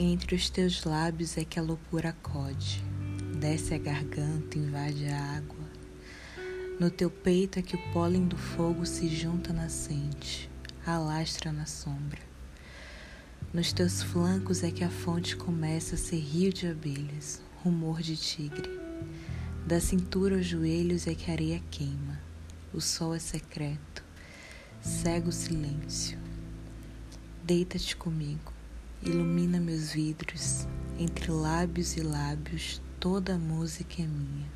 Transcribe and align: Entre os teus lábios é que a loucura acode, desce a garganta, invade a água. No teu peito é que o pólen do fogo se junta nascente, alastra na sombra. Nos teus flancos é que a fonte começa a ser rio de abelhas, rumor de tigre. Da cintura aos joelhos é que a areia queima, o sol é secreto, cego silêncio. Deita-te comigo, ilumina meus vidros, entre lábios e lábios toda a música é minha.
Entre 0.00 0.36
os 0.36 0.48
teus 0.48 0.84
lábios 0.84 1.36
é 1.36 1.44
que 1.44 1.58
a 1.58 1.62
loucura 1.62 2.10
acode, 2.10 2.84
desce 3.40 3.74
a 3.74 3.78
garganta, 3.78 4.56
invade 4.56 5.08
a 5.08 5.20
água. 5.36 5.58
No 6.78 6.88
teu 6.88 7.10
peito 7.10 7.58
é 7.58 7.62
que 7.62 7.74
o 7.74 7.92
pólen 7.92 8.28
do 8.28 8.36
fogo 8.36 8.86
se 8.86 9.08
junta 9.08 9.52
nascente, 9.52 10.48
alastra 10.86 11.50
na 11.50 11.66
sombra. 11.66 12.20
Nos 13.52 13.72
teus 13.72 14.00
flancos 14.00 14.62
é 14.62 14.70
que 14.70 14.84
a 14.84 14.88
fonte 14.88 15.34
começa 15.34 15.96
a 15.96 15.98
ser 15.98 16.20
rio 16.20 16.52
de 16.52 16.68
abelhas, 16.68 17.42
rumor 17.64 18.00
de 18.00 18.16
tigre. 18.16 18.70
Da 19.66 19.80
cintura 19.80 20.36
aos 20.36 20.46
joelhos 20.46 21.08
é 21.08 21.14
que 21.16 21.28
a 21.28 21.34
areia 21.34 21.60
queima, 21.72 22.20
o 22.72 22.80
sol 22.80 23.16
é 23.16 23.18
secreto, 23.18 24.04
cego 24.80 25.32
silêncio. 25.32 26.16
Deita-te 27.42 27.96
comigo, 27.96 28.52
ilumina 29.02 29.60
meus 29.60 29.67
vidros, 29.92 30.66
entre 30.98 31.30
lábios 31.30 31.96
e 31.96 32.00
lábios 32.00 32.80
toda 32.98 33.34
a 33.34 33.38
música 33.38 34.02
é 34.02 34.06
minha. 34.06 34.46